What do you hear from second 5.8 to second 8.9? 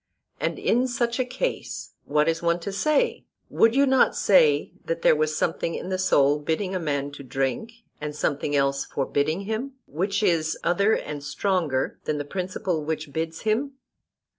the soul bidding a man to drink, and something else